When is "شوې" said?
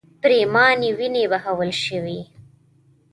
1.83-2.19